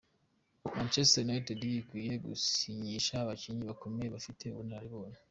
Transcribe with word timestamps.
Manchester 0.75 1.21
United 1.27 1.59
ikwiriye 1.79 2.15
gusinyisha 2.27 3.13
abakinnyi 3.17 3.63
bakomeye, 3.71 4.07
bafite 4.15 4.43
ubunararibonye. 4.49 5.17